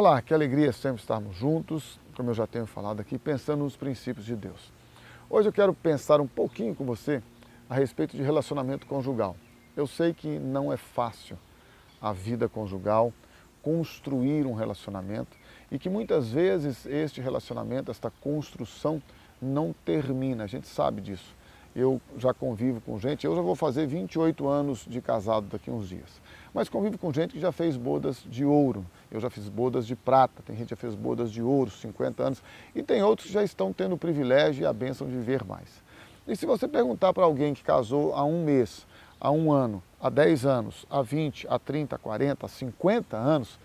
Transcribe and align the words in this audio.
Olá, 0.00 0.22
que 0.22 0.32
alegria 0.32 0.72
sempre 0.72 1.02
estarmos 1.02 1.36
juntos, 1.36 2.00
como 2.16 2.30
eu 2.30 2.34
já 2.34 2.46
tenho 2.46 2.64
falado 2.64 3.00
aqui, 3.00 3.18
pensando 3.18 3.64
nos 3.64 3.76
princípios 3.76 4.24
de 4.24 4.34
Deus. 4.34 4.72
Hoje 5.28 5.50
eu 5.50 5.52
quero 5.52 5.74
pensar 5.74 6.22
um 6.22 6.26
pouquinho 6.26 6.74
com 6.74 6.86
você 6.86 7.22
a 7.68 7.74
respeito 7.74 8.16
de 8.16 8.22
relacionamento 8.22 8.86
conjugal. 8.86 9.36
Eu 9.76 9.86
sei 9.86 10.14
que 10.14 10.26
não 10.38 10.72
é 10.72 10.78
fácil 10.78 11.36
a 12.00 12.14
vida 12.14 12.48
conjugal, 12.48 13.12
construir 13.62 14.46
um 14.46 14.54
relacionamento 14.54 15.36
e 15.70 15.78
que 15.78 15.90
muitas 15.90 16.30
vezes 16.30 16.86
este 16.86 17.20
relacionamento, 17.20 17.90
esta 17.90 18.10
construção 18.10 19.02
não 19.38 19.74
termina, 19.84 20.44
a 20.44 20.46
gente 20.46 20.66
sabe 20.66 21.02
disso. 21.02 21.36
Eu 21.74 22.00
já 22.16 22.34
convivo 22.34 22.80
com 22.80 22.98
gente, 22.98 23.24
eu 23.24 23.36
já 23.36 23.42
vou 23.42 23.54
fazer 23.54 23.86
28 23.86 24.48
anos 24.48 24.84
de 24.88 25.00
casado 25.00 25.46
daqui 25.46 25.70
a 25.70 25.72
uns 25.72 25.88
dias, 25.88 26.20
mas 26.52 26.68
convivo 26.68 26.98
com 26.98 27.12
gente 27.12 27.34
que 27.34 27.40
já 27.40 27.52
fez 27.52 27.76
bodas 27.76 28.24
de 28.28 28.44
ouro, 28.44 28.84
eu 29.10 29.20
já 29.20 29.30
fiz 29.30 29.48
bodas 29.48 29.86
de 29.86 29.94
prata, 29.94 30.42
tem 30.44 30.56
gente 30.56 30.66
que 30.66 30.70
já 30.70 30.76
fez 30.76 30.96
bodas 30.96 31.30
de 31.30 31.40
ouro, 31.40 31.70
50 31.70 32.22
anos, 32.22 32.42
e 32.74 32.82
tem 32.82 33.02
outros 33.02 33.28
que 33.28 33.32
já 33.32 33.44
estão 33.44 33.72
tendo 33.72 33.94
o 33.94 33.98
privilégio 33.98 34.62
e 34.62 34.66
a 34.66 34.72
bênção 34.72 35.06
de 35.06 35.14
viver 35.14 35.44
mais. 35.44 35.68
E 36.26 36.36
se 36.36 36.44
você 36.44 36.66
perguntar 36.66 37.12
para 37.12 37.24
alguém 37.24 37.54
que 37.54 37.62
casou 37.62 38.14
há 38.14 38.24
um 38.24 38.44
mês, 38.44 38.86
há 39.20 39.30
um 39.30 39.52
ano, 39.52 39.82
há 40.00 40.10
10 40.10 40.46
anos, 40.46 40.86
há 40.90 41.02
20, 41.02 41.46
há 41.48 41.58
30, 41.58 41.98
40, 41.98 42.48
50 42.48 43.16
anos, 43.16 43.58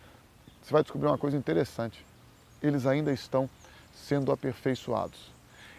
você 0.61 0.71
vai 0.71 0.81
descobrir 0.81 1.07
uma 1.07 1.17
coisa 1.17 1.37
interessante. 1.37 2.05
Eles 2.61 2.85
ainda 2.85 3.11
estão 3.11 3.49
sendo 3.93 4.31
aperfeiçoados. 4.31 5.34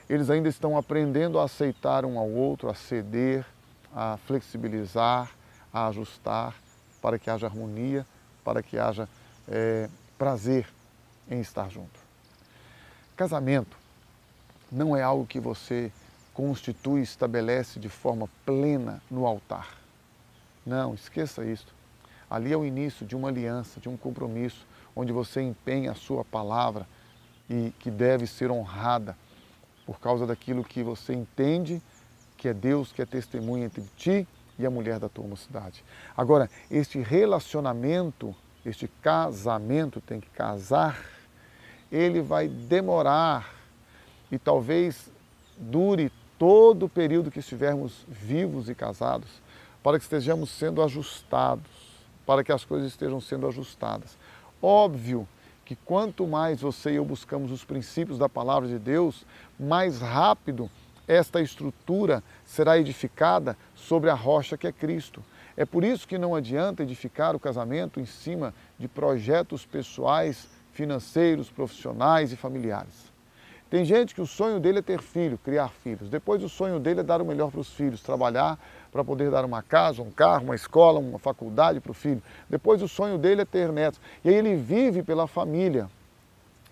Eles 0.09 0.31
ainda 0.31 0.49
estão 0.49 0.77
aprendendo 0.77 1.39
a 1.39 1.45
aceitar 1.45 2.05
um 2.05 2.19
ao 2.19 2.31
outro, 2.31 2.71
a 2.71 2.75
ceder, 2.75 3.45
a 3.95 4.19
flexibilizar, 4.27 5.31
a 5.73 5.89
ajustar, 5.89 6.55
para 7.03 7.19
que 7.19 7.29
haja 7.29 7.47
harmonia, 7.47 8.07
para 8.45 8.63
que 8.63 8.79
haja 8.79 9.09
é, 9.49 9.89
prazer 10.17 10.69
em 11.29 11.41
estar 11.41 11.71
junto. 11.71 11.99
Casamento 13.17 13.77
não 14.71 14.97
é 14.97 15.03
algo 15.03 15.27
que 15.27 15.41
você 15.41 15.91
constitui 16.35 17.01
estabelece 17.01 17.81
de 17.81 17.89
forma 17.89 18.29
plena 18.45 19.01
no 19.11 19.27
altar. 19.27 19.77
Não, 20.65 20.95
esqueça 20.95 21.45
isso. 21.45 21.75
Ali 22.29 22.53
é 22.53 22.57
o 22.57 22.65
início 22.65 23.07
de 23.07 23.17
uma 23.17 23.29
aliança, 23.29 23.81
de 23.81 23.89
um 23.89 23.97
compromisso, 23.97 24.67
onde 24.95 25.13
você 25.13 25.41
empenha 25.41 25.93
a 25.93 25.95
sua 25.95 26.25
palavra 26.25 26.87
e 27.49 27.73
que 27.79 27.91
deve 27.91 28.27
ser 28.27 28.51
honrada 28.51 29.17
por 29.87 30.01
causa 30.01 30.27
daquilo 30.27 30.65
que 30.65 30.83
você 30.83 31.15
entende 31.15 31.81
que 32.37 32.49
é 32.49 32.55
Deus 32.55 32.93
que 32.93 33.01
é 33.01 33.07
testemunha 33.07 33.65
entre 33.65 33.83
ti 33.97 34.29
e 34.59 34.67
a 34.67 34.71
mulher 34.71 34.99
da 34.99 35.09
tua 35.09 35.27
mocidade. 35.27 35.85
Agora, 36.17 36.51
este 36.71 36.99
relacionamento, 36.99 38.35
este 38.65 38.89
casamento 39.03 40.01
tem 40.01 40.21
que 40.21 40.29
casar, 40.31 41.03
ele 41.91 42.21
vai 42.21 42.49
demorar 42.49 43.55
e 44.31 44.39
talvez 44.39 45.11
dure 45.57 46.13
todo 46.39 46.87
o 46.87 46.89
período 46.89 47.31
que 47.31 47.39
estivermos 47.39 48.05
vivos 48.09 48.69
e 48.69 48.75
casados, 48.75 49.41
para 49.83 49.99
que 49.99 50.05
estejamos 50.05 50.51
sendo 50.51 50.83
ajustados, 50.83 51.71
para 52.27 52.43
que 52.43 52.53
as 52.53 52.65
coisas 52.65 52.89
estejam 52.89 53.21
sendo 53.21 53.47
ajustadas. 53.47 54.19
Óbvio 54.61 55.27
que 55.67 55.75
quanto 55.75 56.29
mais 56.29 56.61
você 56.61 56.93
e 56.93 56.95
eu 56.95 57.05
buscamos 57.05 57.51
os 57.51 57.65
princípios 57.65 58.17
da 58.17 58.29
palavra 58.29 58.69
de 58.69 58.79
Deus, 58.79 59.27
mais 59.59 60.01
rápido 60.01 60.71
esta 61.09 61.41
estrutura 61.41 62.23
será 62.45 62.79
edificada 62.79 63.57
sobre 63.75 64.09
a 64.09 64.15
rocha 64.15 64.57
que 64.57 64.69
é 64.69 64.73
Cristo. 64.73 65.23
É 65.57 65.65
por 65.65 65.83
isso 65.83 66.07
que 66.07 66.19
não 66.19 66.37
adianta 66.37 66.85
edificar 66.85 67.35
o 67.35 67.41
casamento 67.41 67.99
em 67.99 68.07
cima 68.07 68.55
de 68.79 68.87
projetos 68.87 69.67
pessoais, 69.67 70.49
financeiros, 70.73 71.51
profissionais 71.51 72.33
e 72.33 72.37
familiares. 72.37 73.16
Tem 73.69 73.85
gente 73.85 74.15
que 74.15 74.21
o 74.21 74.27
sonho 74.27 74.61
dele 74.61 74.79
é 74.79 74.83
ter 74.83 75.03
filho, 75.03 75.37
criar 75.39 75.69
filhos. 75.69 76.09
Depois 76.09 76.43
o 76.43 76.49
sonho 76.49 76.79
dele 76.79 77.01
é 77.01 77.03
dar 77.03 77.21
o 77.21 77.25
melhor 77.25 77.51
para 77.51 77.61
os 77.61 77.71
filhos, 77.71 78.01
trabalhar 78.01 78.59
para 78.93 79.05
poder 79.05 79.31
dar 79.31 79.45
uma 79.45 79.61
casa, 79.61 80.03
um 80.03 80.11
carro, 80.11 80.45
uma 80.45 80.55
escola, 80.55 81.01
uma 81.01 81.19
faculdade 81.19 81.81
para 81.81 81.91
o 81.91 81.95
filho. 81.95 82.23
Depois 82.49 82.81
o 82.81 82.87
sonho 82.87 83.19
dele 83.19 83.43
é 83.43 83.45
ter 83.45 83.73
netos. 83.73 84.01
E 84.25 84.29
aí 84.29 84.37
ele 84.37 84.55
vive 84.55 85.03
pela 85.03 85.27
família. 85.27 85.91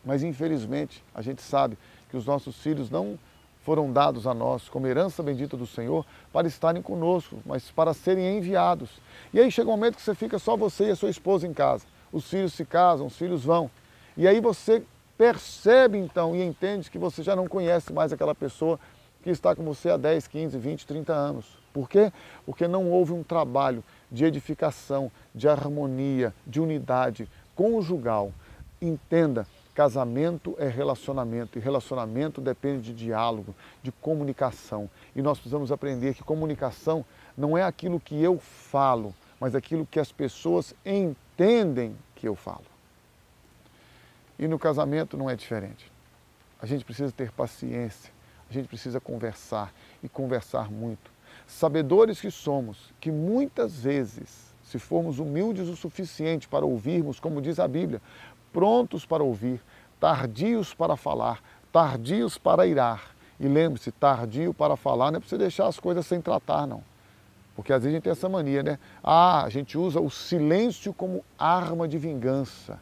Mas 0.05 0.23
infelizmente 0.23 1.03
a 1.13 1.21
gente 1.21 1.43
sabe 1.43 1.77
que 2.09 2.17
os 2.17 2.27
nossos 2.27 2.57
filhos 2.59 2.89
não 2.91 3.19
foram 3.65 3.91
dados 3.91 4.27
a 4.27 4.35
nós 4.35 4.69
como 4.69 4.87
herança 4.87 5.23
bendita 5.23 5.57
do 5.57 5.67
Senhor 5.67 6.07
para 6.33 6.47
estarem 6.47 6.83
conosco, 6.83 7.39
mas 7.45 7.71
para 7.71 7.93
serem 7.93 8.37
enviados. 8.37 8.91
E 9.33 9.41
aí 9.41 9.51
chega 9.51 9.69
um 9.69 9.73
momento 9.73 9.97
que 9.97 10.03
você 10.03 10.15
fica 10.15 10.39
só 10.39 10.57
você 10.57 10.89
e 10.89 10.91
a 10.91 10.97
sua 10.97 11.11
esposa 11.11 11.47
em 11.47 11.53
casa. 11.53 11.87
Os 12.13 12.29
filhos 12.29 12.53
se 12.53 12.65
casam, 12.65 13.07
os 13.07 13.17
filhos 13.17 13.43
vão. 13.43 13.69
E 14.17 14.29
aí 14.29 14.39
você 14.39 14.85
percebe 15.17 15.99
então 15.99 16.35
e 16.35 16.43
entende 16.43 16.91
que 16.91 16.99
você 16.99 17.23
já 17.23 17.37
não 17.37 17.47
conhece 17.47 17.93
mais 17.93 18.13
aquela 18.13 18.35
pessoa 18.35 18.79
que 19.23 19.31
está 19.31 19.55
com 19.55 19.65
você 19.65 19.91
há 19.91 19.97
10, 19.97 20.27
15, 20.27 20.59
20, 20.59 20.87
30 20.87 21.13
anos. 21.13 21.59
Por 21.73 21.89
quê? 21.89 22.13
Porque 22.45 22.69
não 22.69 22.91
houve 22.91 23.13
um 23.13 23.23
trabalho 23.23 23.83
de 24.11 24.25
edificação, 24.25 25.11
de 25.35 25.49
harmonia, 25.49 26.33
de 26.47 26.61
unidade 26.61 27.29
conjugal. 27.55 28.33
Entenda, 28.81 29.47
casamento 29.75 30.55
é 30.59 30.69
relacionamento 30.69 31.59
e 31.59 31.63
relacionamento 31.63 32.41
depende 32.41 32.93
de 32.93 33.05
diálogo, 33.07 33.55
de 33.83 33.91
comunicação. 33.91 34.91
E 35.17 35.23
nós 35.23 35.39
precisamos 35.39 35.73
aprender 35.73 36.15
que 36.15 36.23
comunicação 36.23 37.05
não 37.37 37.57
é 37.57 37.63
aquilo 37.63 37.99
que 37.99 38.23
eu 38.23 38.39
falo, 38.39 39.15
mas 39.41 39.55
aquilo 39.55 39.87
que 39.87 39.99
as 39.99 40.13
pessoas 40.13 40.75
entendem 40.85 41.97
que 42.15 42.29
eu 42.29 42.37
falo. 42.37 42.74
E 44.39 44.49
no 44.49 44.59
casamento 44.59 45.17
não 45.17 45.31
é 45.31 45.37
diferente. 45.37 45.91
A 46.61 46.67
gente 46.67 46.85
precisa 46.85 47.13
ter 47.13 47.31
paciência, 47.31 48.13
a 48.49 48.53
gente 48.53 48.69
precisa 48.69 49.01
conversar 49.01 49.73
e 50.03 50.09
conversar 50.09 50.71
muito. 50.71 51.13
Sabedores 51.47 52.21
que 52.21 52.31
somos, 52.31 52.93
que 53.01 53.11
muitas 53.11 53.81
vezes, 53.81 54.55
se 54.63 54.79
formos 54.79 55.19
humildes 55.19 55.69
o 55.69 55.77
suficiente 55.77 56.49
para 56.49 56.65
ouvirmos, 56.65 57.21
como 57.21 57.43
diz 57.43 57.59
a 57.59 57.69
Bíblia, 57.69 58.01
prontos 58.53 59.05
para 59.05 59.23
ouvir, 59.23 59.61
tardios 60.01 60.73
para 60.73 60.97
falar, 60.97 61.43
tardios 61.73 62.39
para 62.39 62.67
irar. 62.67 63.15
E 63.39 63.47
lembre-se, 63.47 63.93
tardio 63.93 64.55
para 64.55 64.77
falar 64.77 65.11
não 65.11 65.19
é 65.19 65.21
para 65.21 65.29
você 65.29 65.37
deixar 65.37 65.67
as 65.67 65.79
coisas 65.79 66.07
sem 66.07 66.21
tratar, 66.21 66.67
não. 66.67 66.83
Porque 67.55 67.73
às 67.73 67.83
vezes 67.83 67.93
a 67.93 67.97
gente 67.97 68.05
tem 68.05 68.13
essa 68.13 68.29
mania, 68.29 68.63
né? 68.63 68.79
Ah, 69.03 69.45
a 69.45 69.49
gente 69.49 69.77
usa 69.77 70.01
o 70.01 70.11
silêncio 70.11 70.93
como 70.93 71.25
arma 71.39 71.87
de 71.87 71.99
vingança 71.99 72.81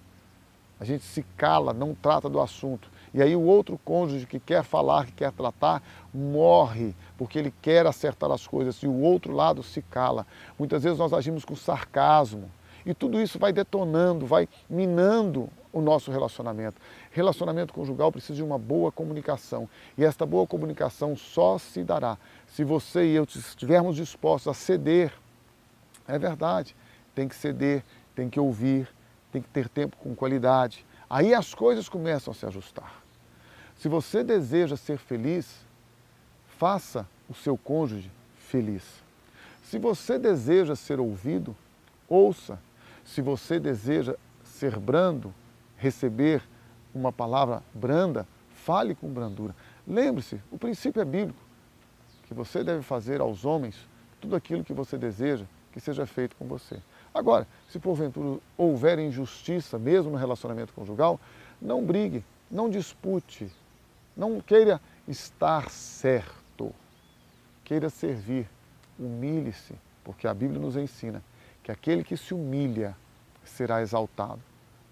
a 0.83 0.85
gente 0.85 1.05
se 1.05 1.23
cala, 1.37 1.73
não 1.73 1.95
trata 1.95 2.29
do 2.29 2.41
assunto. 2.41 2.91
E 3.15 3.23
aí 3.23 3.37
o 3.37 3.43
outro 3.43 3.79
cônjuge 3.85 4.27
que 4.27 4.41
quer 4.41 4.65
falar, 4.65 5.07
que 5.07 5.13
quer 5.13 5.31
tratar, 5.31 5.81
morre, 6.13 6.93
porque 7.17 7.39
ele 7.39 7.55
quer 7.63 7.87
acertar 7.87 8.33
as 8.33 8.49
coisas 8.49 8.75
e 8.83 8.89
o 8.89 9.01
outro 9.01 9.33
lado 9.33 9.63
se 9.63 9.81
cala. 9.81 10.27
Muitas 10.59 10.83
vezes 10.83 10.99
nós 10.99 11.13
agimos 11.13 11.45
com 11.45 11.55
sarcasmo. 11.55 12.51
E 12.85 12.93
tudo 12.93 13.23
isso 13.23 13.39
vai 13.39 13.53
detonando, 13.53 14.27
vai 14.27 14.49
minando 14.69 15.49
o 15.73 15.81
nosso 15.81 16.11
relacionamento. 16.11 16.83
Relacionamento 17.13 17.73
conjugal 17.73 18.11
precisa 18.11 18.35
de 18.35 18.43
uma 18.43 18.59
boa 18.59 18.91
comunicação. 18.91 19.69
E 19.97 20.05
esta 20.05 20.27
boa 20.27 20.49
comunicação 20.49 21.15
só 21.15 21.59
se 21.59 21.85
dará 21.85 22.19
se 22.49 22.65
você 22.65 23.07
e 23.07 23.15
eu 23.15 23.23
estivermos 23.23 23.95
dispostos 23.95 24.51
a 24.51 24.55
ceder. 24.55 25.13
É 26.09 26.19
verdade, 26.19 26.75
tem 27.15 27.29
que 27.29 27.37
ceder, 27.37 27.85
tem 28.17 28.29
que 28.29 28.41
ouvir, 28.41 28.89
tem 29.33 29.43
que 29.43 29.49
ter 29.49 29.69
tempo 29.69 29.97
com 29.97 30.15
qualidade. 30.15 30.85
Aí 31.09 31.35
as 31.35 31.55
coisas 31.55 31.89
começam 31.89 32.33
a 32.33 32.35
se 32.35 32.47
ajustar. 32.47 33.03
Se 33.77 33.89
você 33.89 34.23
deseja 34.23 34.77
ser 34.77 34.99
feliz, 34.99 35.61
faça 36.59 37.09
o 37.29 37.35
seu 37.35 37.57
cônjuge 37.57 38.11
feliz. 38.37 38.85
Se 39.65 39.79
você 39.79 40.19
deseja 40.19 40.77
ser 40.77 41.01
ouvido, 41.01 41.57
ouça. 42.09 42.59
Se 43.05 43.21
você 43.21 43.59
deseja 43.59 44.15
ser 44.45 44.79
brando, 44.79 45.35
receber 45.77 46.43
uma 46.95 47.11
palavra 47.11 47.63
branda, 47.75 48.29
fale 48.55 48.95
com 48.95 49.09
brandura. 49.09 49.57
Lembre-se, 49.87 50.41
o 50.51 50.59
princípio 50.59 51.03
é 51.03 51.05
bíblico, 51.05 51.41
que 52.29 52.35
você 52.35 52.63
deve 52.63 52.83
fazer 52.83 53.21
aos 53.21 53.45
homens 53.45 53.77
tudo 54.21 54.37
aquilo 54.37 54.63
que 54.63 54.73
você 54.73 54.97
deseja 54.97 55.45
que 55.73 55.81
seja 55.81 56.07
feito 56.07 56.37
com 56.37 56.47
você. 56.47 56.79
Agora, 57.15 57.47
se 57.69 57.79
porventura 57.79 58.41
houver 58.57 58.99
injustiça, 58.99 59.79
mesmo 59.79 60.13
no 60.13 60.17
relacionamento 60.17 60.73
conjugal, 60.73 61.21
não 61.61 61.85
brigue, 61.85 62.25
não 62.51 62.71
dispute, 62.71 63.51
não 64.17 64.41
queira 64.41 64.81
estar 65.07 65.69
certo, 65.71 66.75
queira 67.65 67.91
servir, 67.91 68.49
humilhe-se, 68.99 69.75
porque 70.03 70.27
a 70.27 70.33
Bíblia 70.33 70.61
nos 70.61 70.77
ensina 70.77 71.23
que 71.63 71.71
aquele 71.71 72.03
que 72.03 72.17
se 72.17 72.33
humilha 72.33 72.97
será 73.45 73.83
exaltado. 73.83 74.41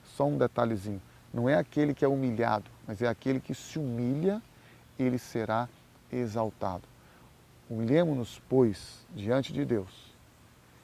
Só 0.05 0.27
um 0.27 0.37
detalhezinho, 0.37 1.01
não 1.33 1.49
é 1.49 1.55
aquele 1.55 1.95
que 1.95 2.05
é 2.05 2.09
humilhado, 2.09 2.71
mas 2.87 3.01
é 3.01 3.09
aquele 3.09 3.41
que 3.41 3.55
se 3.55 3.79
humilha, 3.79 4.43
ele 4.99 5.19
será 5.19 5.69
exaltado. 6.13 6.83
Humilhemos-nos, 7.69 8.43
pois, 8.49 9.07
diante 9.15 9.53
de 9.53 9.65
Deus 9.65 10.10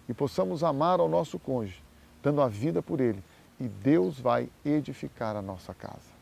e 0.09 0.15
possamos 0.15 0.63
amar 0.63 1.01
ao 1.01 1.09
nosso 1.09 1.39
cônjuge, 1.39 1.83
dando 2.23 2.41
a 2.41 2.49
vida 2.49 2.83
por 2.83 3.01
ele 3.01 3.23
e 3.59 3.67
Deus 3.67 4.19
vai 4.21 4.49
edificar 4.65 5.37
a 5.37 5.43
nossa 5.43 5.73
casa. 5.73 6.15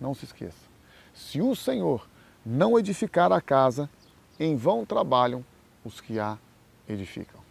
Não 0.00 0.14
se 0.14 0.24
esqueça. 0.24 0.66
Se 1.14 1.40
o 1.40 1.54
Senhor 1.54 2.06
não 2.44 2.78
edificar 2.78 3.32
a 3.32 3.40
casa, 3.40 3.88
em 4.38 4.56
vão 4.56 4.84
trabalham 4.84 5.44
os 5.84 6.00
que 6.00 6.18
a 6.18 6.36
edificam. 6.88 7.45